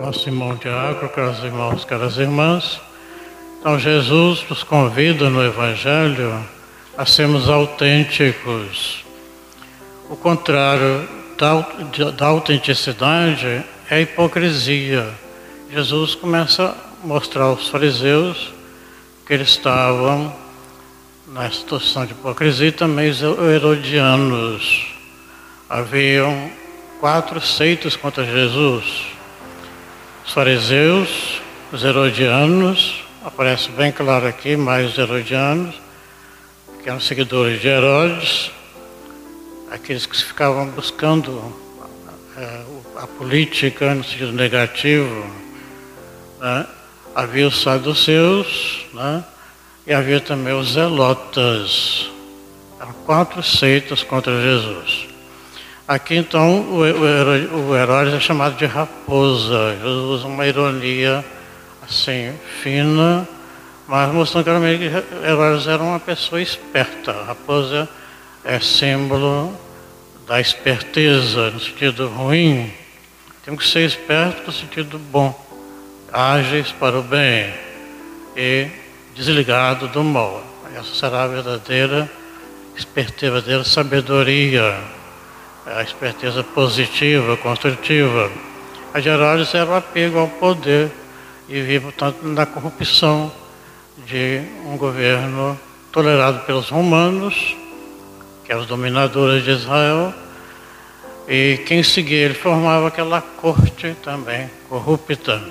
[0.00, 2.80] nosso irmão Tiago, caros irmãos, caras irmãs.
[3.58, 6.44] Então, Jesus nos convida no Evangelho
[6.96, 9.04] a sermos autênticos.
[10.08, 15.08] O contrário da, da autenticidade é a hipocrisia.
[15.70, 18.52] Jesus começa a mostrar aos fariseus
[19.26, 20.34] que eles estavam
[21.28, 24.86] na situação de hipocrisia e também os herodianos.
[25.68, 26.50] Haviam
[27.00, 29.14] quatro seitas contra Jesus
[30.26, 35.74] os fariseus, os herodianos, aparece bem claro aqui, mais os herodianos,
[36.82, 38.50] que eram seguidores de Herodes,
[39.70, 41.54] aqueles que ficavam buscando
[42.36, 42.62] é,
[42.96, 45.26] a política no sentido negativo.
[46.40, 46.66] Né?
[47.14, 49.24] Havia os saduceus né?
[49.86, 52.10] e havia também os zelotas.
[52.80, 55.13] Eram quatro seitas contra Jesus.
[55.86, 59.76] Aqui então o, Herodes é chamado de raposa.
[59.76, 61.22] Jesus usa uma ironia
[61.82, 63.28] assim, fina,
[63.86, 67.12] mas mostrando claramente que Herodes era uma pessoa esperta.
[67.26, 67.86] Raposa
[68.42, 69.54] é símbolo
[70.26, 72.72] da esperteza, no sentido ruim.
[73.44, 75.38] Temos que ser espertos no sentido bom,
[76.10, 77.52] ágeis para o bem
[78.34, 78.68] e
[79.14, 80.42] desligado do mal.
[80.74, 82.10] Essa será a verdadeira
[82.74, 85.03] esperteza, a verdadeira sabedoria
[85.66, 88.30] a esperteza positiva, construtiva.
[88.92, 90.90] A de Herodes era o apego ao poder
[91.48, 93.32] e vivia, portanto, na corrupção
[94.06, 95.58] de um governo
[95.90, 97.56] tolerado pelos romanos,
[98.44, 100.12] que eram os dominadores de Israel,
[101.26, 105.42] e quem seguia ele formava aquela corte também corrupta.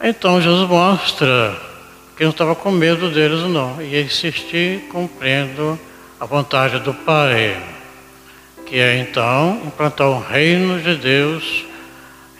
[0.00, 1.56] Então Jesus mostra
[2.16, 5.78] que não estava com medo deles, não, ia insistir cumprindo
[6.18, 7.60] a vontade do Pai
[8.72, 11.66] que é então implantar o reino de Deus,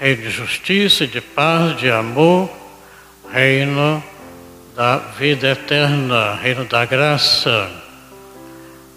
[0.01, 2.51] reino de justiça, de paz, de amor,
[3.31, 4.03] reino
[4.75, 7.71] da vida eterna, reino da graça.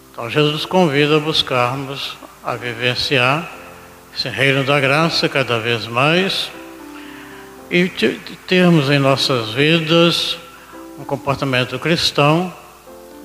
[0.09, 3.51] Então Jesus convida a buscarmos, a vivenciar
[4.15, 6.49] esse reino da graça cada vez mais
[7.69, 7.89] e
[8.47, 10.37] termos em nossas vidas
[10.97, 12.53] um comportamento cristão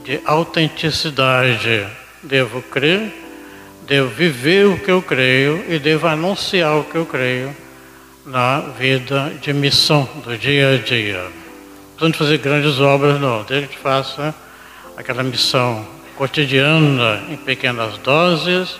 [0.02, 1.86] de autenticidade.
[2.24, 3.29] Devo crer
[3.90, 7.52] devo viver o que eu creio e devo anunciar o que eu creio
[8.24, 11.26] na vida de missão do dia a dia.
[12.00, 13.42] Não fazer grandes obras, não.
[13.42, 14.32] Desde que faça
[14.96, 15.84] aquela missão
[16.16, 18.78] cotidiana em pequenas doses,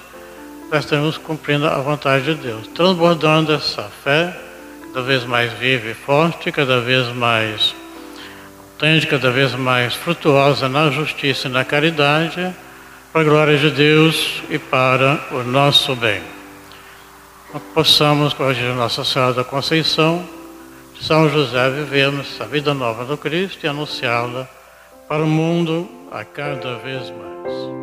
[0.71, 4.33] nós estamos cumprindo a vontade de Deus, transbordando essa fé,
[4.95, 7.75] cada vez mais viva e forte, cada vez mais
[8.75, 12.55] autêntica, cada vez mais frutuosa na justiça e na caridade
[13.13, 16.23] para a glória de Deus e para o nosso bem.
[17.75, 20.25] Possamos, com a Nossa Senhora da Conceição,
[21.01, 24.49] São José, vivermos a vida nova do Cristo e anunciá-la
[25.09, 27.80] para o mundo a cada vez mais.